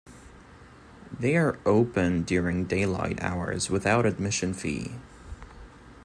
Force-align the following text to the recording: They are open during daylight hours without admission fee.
They 1.19 1.35
are 1.37 1.59
open 1.63 2.23
during 2.23 2.65
daylight 2.65 3.21
hours 3.21 3.69
without 3.69 4.07
admission 4.07 4.51
fee. 4.51 4.95